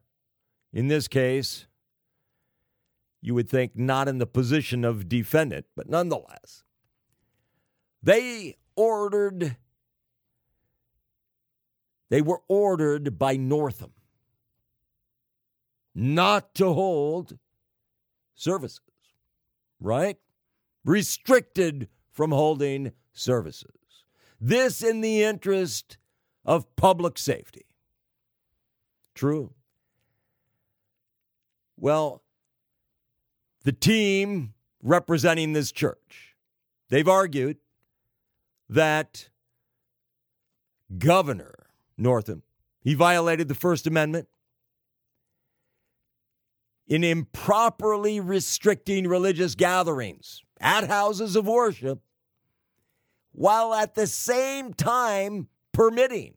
[0.71, 1.67] in this case,
[3.21, 6.63] you would think not in the position of defendant, but nonetheless,
[8.01, 9.57] they ordered,
[12.09, 13.91] they were ordered by Northam
[15.93, 17.37] not to hold
[18.35, 18.79] services,
[19.81, 20.17] right?
[20.85, 23.82] Restricted from holding services.
[24.45, 25.95] This in the interest
[26.43, 27.65] of public safety.
[29.15, 29.53] True.
[31.79, 32.23] Well,
[33.63, 36.35] the team representing this church,
[36.89, 37.55] they've argued
[38.67, 39.29] that
[40.97, 41.67] Governor
[41.97, 42.43] Northam,
[42.81, 44.27] he violated the First Amendment
[46.85, 52.01] in improperly restricting religious gatherings at houses of worship
[53.33, 56.35] while at the same time permitting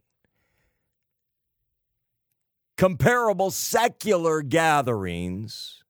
[2.76, 5.82] comparable secular gatherings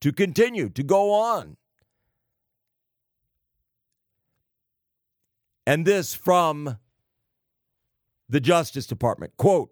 [0.00, 1.56] to continue, to go on.
[5.66, 6.78] And this from
[8.28, 9.36] the Justice Department.
[9.36, 9.70] Quote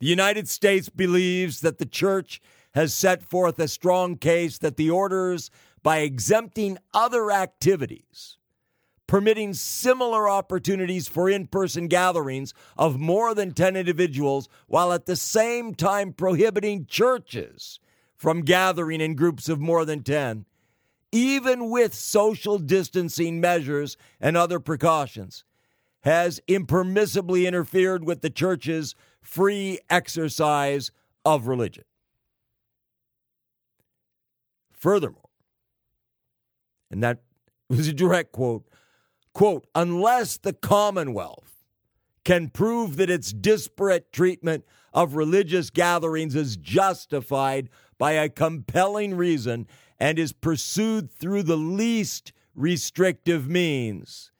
[0.00, 2.40] The United States believes that the church
[2.74, 5.50] has set forth a strong case that the orders,
[5.82, 8.36] by exempting other activities,
[9.06, 15.16] permitting similar opportunities for in person gatherings of more than 10 individuals, while at the
[15.16, 17.78] same time prohibiting churches
[18.16, 20.44] from gathering in groups of more than 10,
[21.12, 25.44] even with social distancing measures and other precautions,
[26.02, 30.90] has impermissibly interfered with the church's free exercise
[31.24, 31.84] of religion.
[34.72, 35.30] Furthermore,
[36.90, 37.22] and that
[37.68, 38.64] was a direct quote,
[39.36, 41.62] quote, unless the Commonwealth
[42.24, 44.64] can prove that its disparate treatment
[44.94, 47.68] of religious gatherings is justified
[47.98, 49.66] by a compelling reason
[50.00, 54.32] and is pursued through the least restrictive means.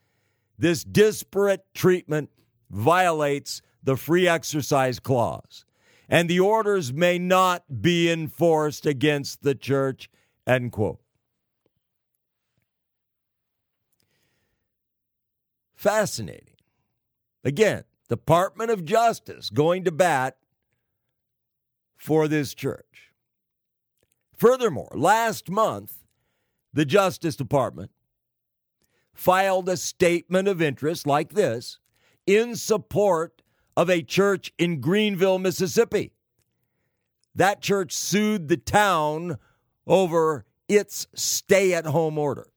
[0.59, 2.31] This disparate treatment
[2.71, 5.67] violates the free exercise clause,
[6.09, 10.09] and the orders may not be enforced against the church.
[10.47, 11.01] End quote.
[15.77, 16.57] Fascinating.
[17.45, 20.37] Again, Department of Justice going to bat
[21.97, 23.13] for this church.
[24.37, 26.05] Furthermore, last month,
[26.73, 27.91] the Justice Department
[29.15, 31.79] filed a statement of interest like this
[32.27, 33.43] in support
[33.77, 36.13] of a church in Greenville, Mississippi.
[37.35, 39.37] That church sued the town
[39.87, 42.49] over its stay at home order.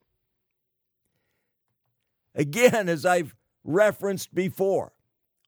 [2.40, 3.36] Again, as I've
[3.66, 4.94] referenced before,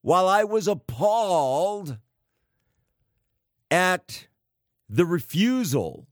[0.01, 1.97] while I was appalled
[3.71, 4.27] at
[4.89, 6.05] the refusal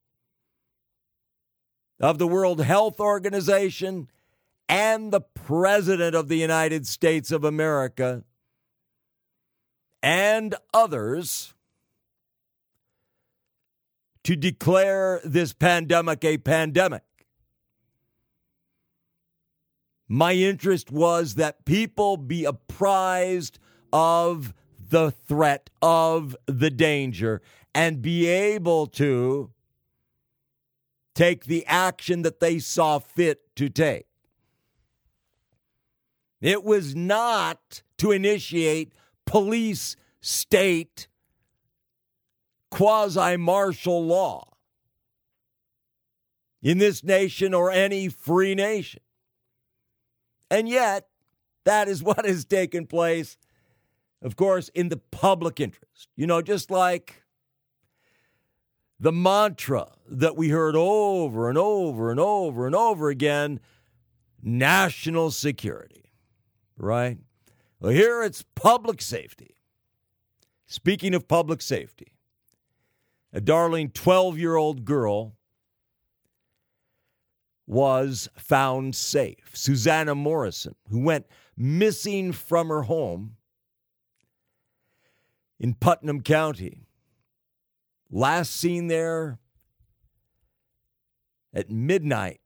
[2.00, 4.10] of the World Health Organization
[4.70, 8.24] and the President of the United States of America
[10.02, 11.54] and others
[14.24, 17.04] to declare this pandemic a pandemic.
[20.12, 23.60] My interest was that people be apprised
[23.94, 24.56] of
[24.90, 27.44] the threat, of the danger,
[27.76, 29.52] and be able to
[31.14, 34.08] take the action that they saw fit to take.
[36.42, 38.94] It was not to initiate
[39.28, 41.08] police state
[42.72, 44.54] quasi martial law
[46.64, 49.02] in this nation or any free nation.
[50.50, 51.08] And yet,
[51.66, 53.38] that is what has taken place,
[54.22, 56.10] of course, in the public interest.
[56.16, 57.24] You know, just like
[59.00, 63.60] the mantra that we heard over and over and over and over again
[64.42, 66.12] national security,
[66.78, 67.18] right?
[67.80, 69.56] Well, here it's public safety.
[70.68, 72.14] Speaking of public safety,
[73.34, 75.36] a darling 12 year old girl
[77.70, 79.52] was found safe.
[79.54, 83.36] Susanna Morrison, who went missing from her home
[85.60, 86.88] in Putnam County,
[88.10, 89.38] last seen there
[91.54, 92.40] at midnight.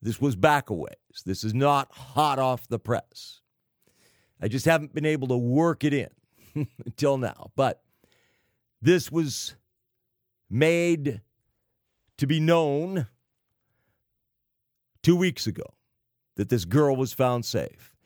[0.00, 0.96] This was back a ways.
[1.26, 3.42] This is not hot off the press.
[4.40, 6.08] I just haven't been able to work it in
[6.86, 7.50] until now.
[7.56, 7.82] But
[8.80, 9.54] This was
[10.48, 11.20] made
[12.22, 13.08] to be known
[15.02, 15.74] two weeks ago
[16.36, 17.96] that this girl was found safe.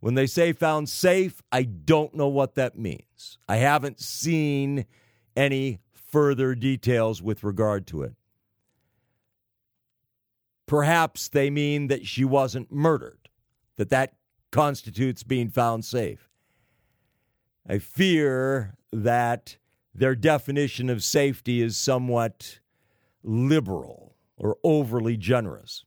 [0.00, 3.36] When they say found safe, I don't know what that means.
[3.46, 4.86] I haven't seen
[5.36, 8.14] any further details with regard to it.
[10.64, 13.28] Perhaps they mean that she wasn't murdered,
[13.76, 14.14] that that
[14.50, 16.30] constitutes being found safe.
[17.68, 19.58] I fear that
[19.94, 22.60] their definition of safety is somewhat
[23.22, 25.84] liberal or overly generous.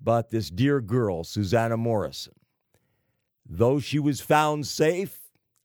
[0.00, 2.34] But this dear girl, Susanna Morrison,
[3.48, 5.18] though she was found safe,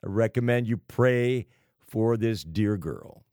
[0.03, 1.47] I recommend you pray
[1.87, 3.25] for this dear girl.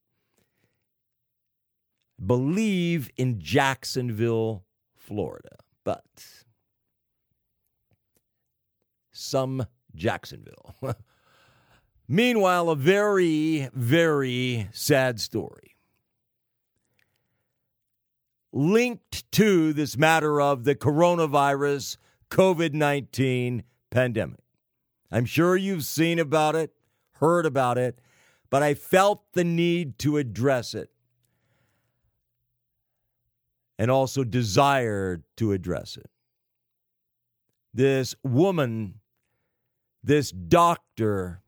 [2.24, 4.64] Believe in Jacksonville,
[4.96, 6.05] Florida, but
[9.12, 10.74] some Jacksonville.
[12.09, 15.68] Meanwhile, a very, very sad story
[18.59, 21.96] linked to this matter of the coronavirus
[22.28, 24.40] COVID 19 pandemic.
[25.12, 26.72] I'm sure you've seen about it,
[27.12, 28.00] heard about it,
[28.50, 30.90] but I felt the need to address it
[33.78, 36.11] and also desired to address it.
[37.72, 38.94] This woman,
[40.02, 41.42] this doctor,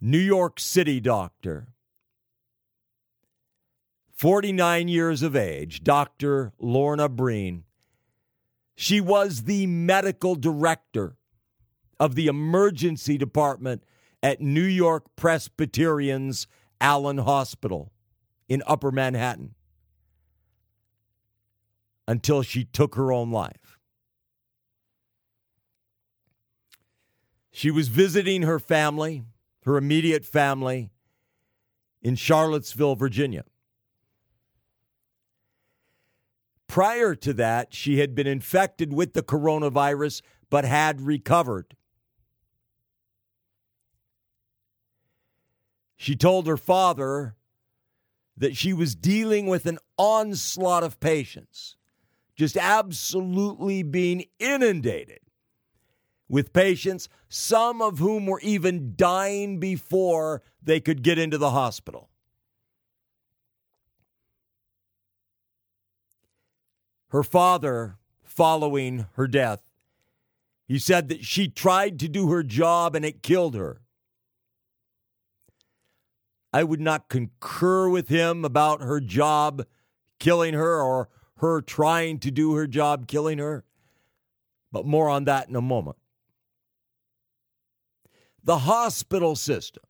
[0.00, 1.69] New York City doctor,
[4.20, 6.52] 49 years of age, Dr.
[6.58, 7.64] Lorna Breen.
[8.74, 11.16] She was the medical director
[11.98, 13.82] of the emergency department
[14.22, 16.46] at New York Presbyterian's
[16.82, 17.92] Allen Hospital
[18.46, 19.54] in Upper Manhattan
[22.06, 23.78] until she took her own life.
[27.50, 29.24] She was visiting her family
[29.64, 30.90] her immediate family
[32.02, 33.44] in Charlottesville, Virginia.
[36.70, 41.74] Prior to that, she had been infected with the coronavirus but had recovered.
[45.96, 47.34] She told her father
[48.36, 51.74] that she was dealing with an onslaught of patients,
[52.36, 55.18] just absolutely being inundated
[56.28, 62.09] with patients, some of whom were even dying before they could get into the hospital.
[67.10, 69.62] Her father, following her death,
[70.66, 73.82] he said that she tried to do her job and it killed her.
[76.52, 79.66] I would not concur with him about her job
[80.18, 83.64] killing her or her trying to do her job killing her,
[84.70, 85.96] but more on that in a moment
[88.42, 89.82] the hospital system,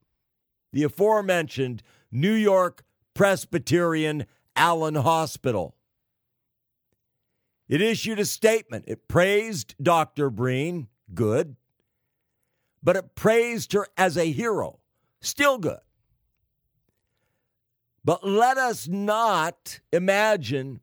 [0.72, 5.76] the aforementioned New York Presbyterian Allen Hospital.
[7.70, 8.86] It issued a statement.
[8.88, 10.28] It praised Dr.
[10.28, 11.54] Breen, good,
[12.82, 14.80] but it praised her as a hero,
[15.20, 15.78] still good.
[18.04, 20.80] But let us not imagine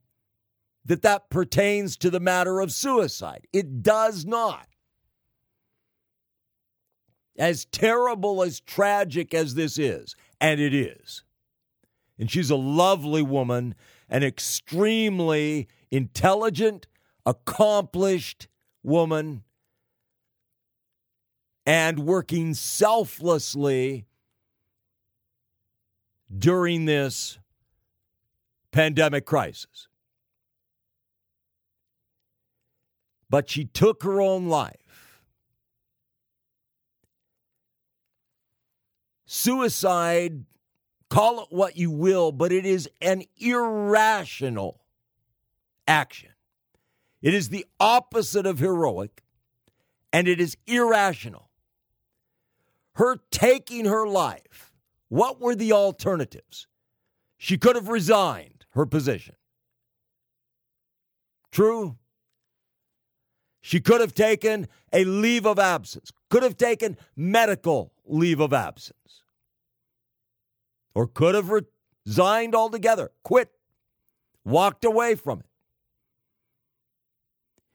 [0.85, 3.47] that that pertains to the matter of suicide.
[3.51, 4.69] It does not
[7.37, 11.25] as terrible, as tragic as this is, and it is.
[12.17, 13.75] And she's a lovely woman,
[14.09, 16.87] an extremely intelligent,
[17.25, 18.47] accomplished
[18.83, 19.43] woman,
[21.65, 24.05] and working selflessly
[26.35, 27.39] during this
[28.71, 29.87] pandemic crisis.
[33.29, 34.87] But she took her own life
[39.27, 40.45] Suicide,
[41.09, 44.81] call it what you will, but it is an irrational
[45.87, 46.31] action.
[47.21, 49.23] It is the opposite of heroic,
[50.13, 51.49] and it is irrational.
[52.93, 54.71] Her taking her life,
[55.09, 56.67] what were the alternatives?
[57.37, 59.35] She could have resigned her position.
[61.51, 61.97] True.
[63.61, 69.23] She could have taken a leave of absence, could have taken medical leave of absence
[70.97, 71.51] or could have
[72.07, 73.51] resigned altogether, quit,
[74.43, 75.45] walked away from it.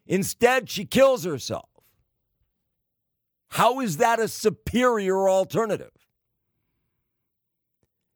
[0.07, 1.69] Instead, she kills herself.
[3.51, 5.93] How is that a superior alternative?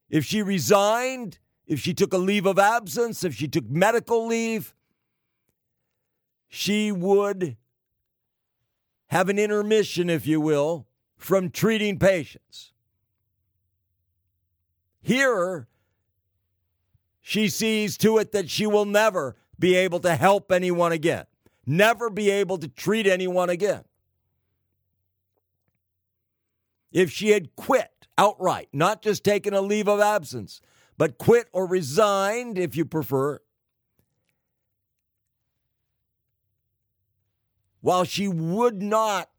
[0.09, 4.75] If she resigned, if she took a leave of absence, if she took medical leave,
[6.49, 7.55] she would
[9.05, 10.85] have an intermission, if you will,
[11.15, 12.73] from treating patients.
[15.07, 15.69] Here,
[17.21, 21.23] she sees to it that she will never be able to help anyone again,
[21.65, 23.85] never be able to treat anyone again.
[26.91, 30.59] If she had quit outright, not just taken a leave of absence,
[30.97, 33.39] but quit or resigned, if you prefer,
[37.79, 39.29] while she would not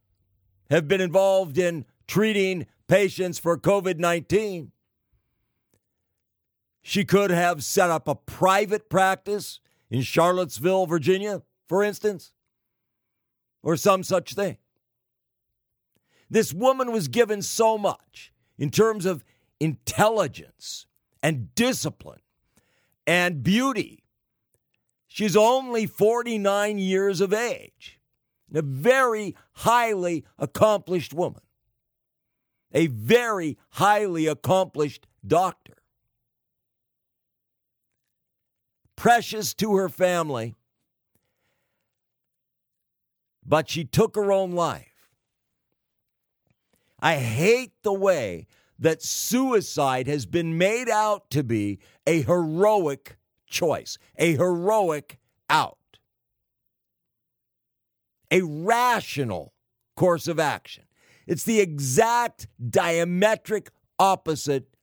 [0.70, 4.72] have been involved in treating patients for COVID 19,
[6.88, 9.60] she could have set up a private practice
[9.90, 12.32] in Charlottesville, Virginia, for instance,
[13.62, 14.56] or some such thing.
[16.30, 19.22] This woman was given so much in terms of
[19.60, 20.86] intelligence
[21.22, 22.22] and discipline
[23.06, 24.02] and beauty.
[25.08, 28.00] She's only 49 years of age,
[28.54, 31.42] a very highly accomplished woman,
[32.72, 35.67] a very highly accomplished doctor.
[38.98, 40.56] Precious to her family,
[43.46, 45.08] but she took her own life.
[46.98, 51.78] I hate the way that suicide has been made out to be
[52.08, 55.78] a heroic choice, a heroic out,
[58.32, 59.54] a rational
[59.94, 60.84] course of action.
[61.24, 64.74] It's the exact diametric opposite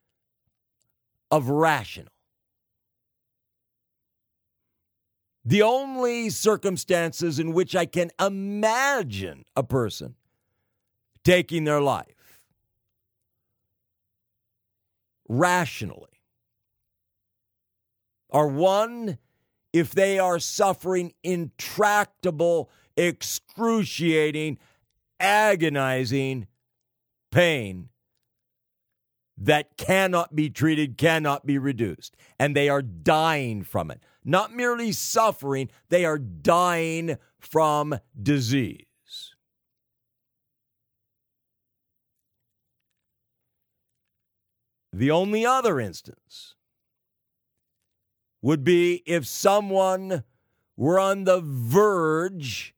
[1.29, 2.14] of rational.
[5.45, 10.15] The only circumstances in which I can imagine a person
[11.23, 12.47] taking their life
[15.29, 16.09] rationally
[18.31, 19.19] are one,
[19.71, 24.57] if they are suffering intractable, excruciating,
[25.19, 26.47] agonizing
[27.31, 27.89] pain
[29.37, 34.91] that cannot be treated, cannot be reduced, and they are dying from it not merely
[34.91, 38.85] suffering, they are dying from disease.
[44.91, 46.55] The only other instance
[48.41, 50.23] would be if someone
[50.77, 52.73] were on the verge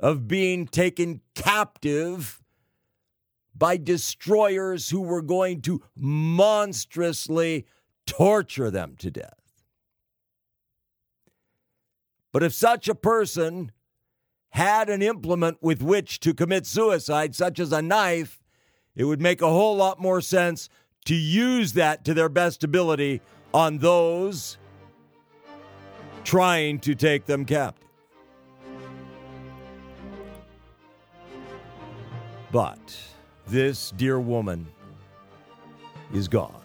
[0.00, 2.42] of being taken captive
[3.54, 7.66] by destroyers who were going to monstrously
[8.06, 9.41] torture them to death.
[12.32, 13.72] But if such a person
[14.50, 18.42] had an implement with which to commit suicide, such as a knife,
[18.96, 20.68] it would make a whole lot more sense
[21.04, 23.20] to use that to their best ability
[23.52, 24.56] on those
[26.24, 27.88] trying to take them captive.
[32.50, 32.96] But
[33.46, 34.66] this dear woman
[36.14, 36.60] is gone.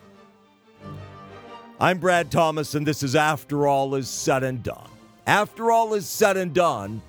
[1.79, 4.96] I'm Brad Thomas, and this is After All Is Said and Done
[5.27, 7.01] after all is said and done,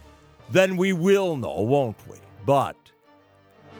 [0.51, 2.19] then we will know, won't we?
[2.45, 2.77] But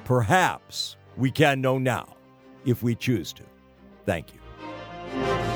[0.05, 2.17] perhaps we can know now
[2.65, 3.43] if we choose to.
[4.07, 5.48] Thank you.